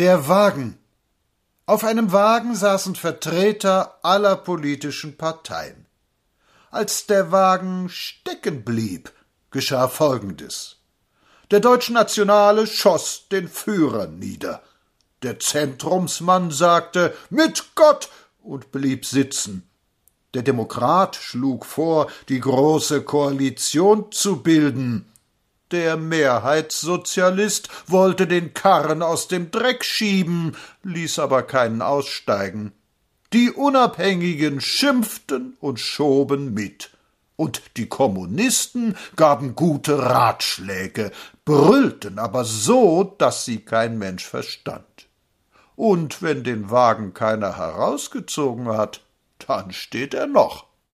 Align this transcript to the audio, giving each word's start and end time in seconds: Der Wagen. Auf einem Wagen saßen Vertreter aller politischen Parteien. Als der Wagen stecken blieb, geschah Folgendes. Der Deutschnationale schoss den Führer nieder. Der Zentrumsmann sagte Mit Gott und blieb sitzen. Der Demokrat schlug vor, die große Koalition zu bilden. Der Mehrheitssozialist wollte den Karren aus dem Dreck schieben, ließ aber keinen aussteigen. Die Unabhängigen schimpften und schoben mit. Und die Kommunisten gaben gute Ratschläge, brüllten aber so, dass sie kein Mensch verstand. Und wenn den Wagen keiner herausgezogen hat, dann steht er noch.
Der 0.00 0.28
Wagen. 0.28 0.78
Auf 1.66 1.84
einem 1.84 2.10
Wagen 2.10 2.54
saßen 2.56 2.96
Vertreter 2.96 3.98
aller 4.02 4.34
politischen 4.34 5.18
Parteien. 5.18 5.84
Als 6.70 7.04
der 7.04 7.32
Wagen 7.32 7.90
stecken 7.90 8.64
blieb, 8.64 9.12
geschah 9.50 9.88
Folgendes. 9.88 10.76
Der 11.50 11.60
Deutschnationale 11.60 12.66
schoss 12.66 13.28
den 13.30 13.46
Führer 13.46 14.06
nieder. 14.06 14.62
Der 15.22 15.38
Zentrumsmann 15.38 16.50
sagte 16.50 17.14
Mit 17.28 17.74
Gott 17.74 18.08
und 18.42 18.72
blieb 18.72 19.04
sitzen. 19.04 19.68
Der 20.32 20.40
Demokrat 20.40 21.14
schlug 21.14 21.66
vor, 21.66 22.10
die 22.30 22.40
große 22.40 23.02
Koalition 23.02 24.10
zu 24.12 24.42
bilden. 24.42 25.09
Der 25.70 25.96
Mehrheitssozialist 25.96 27.68
wollte 27.86 28.26
den 28.26 28.54
Karren 28.54 29.02
aus 29.02 29.28
dem 29.28 29.52
Dreck 29.52 29.84
schieben, 29.84 30.56
ließ 30.82 31.20
aber 31.20 31.44
keinen 31.44 31.80
aussteigen. 31.80 32.72
Die 33.32 33.52
Unabhängigen 33.52 34.60
schimpften 34.60 35.56
und 35.60 35.78
schoben 35.78 36.52
mit. 36.54 36.90
Und 37.36 37.62
die 37.76 37.88
Kommunisten 37.88 38.96
gaben 39.14 39.54
gute 39.54 39.98
Ratschläge, 39.98 41.12
brüllten 41.44 42.18
aber 42.18 42.44
so, 42.44 43.04
dass 43.04 43.44
sie 43.44 43.60
kein 43.60 43.96
Mensch 43.96 44.26
verstand. 44.26 45.08
Und 45.76 46.20
wenn 46.20 46.42
den 46.42 46.70
Wagen 46.70 47.14
keiner 47.14 47.56
herausgezogen 47.56 48.68
hat, 48.68 49.02
dann 49.46 49.72
steht 49.72 50.14
er 50.14 50.26
noch. 50.26 50.69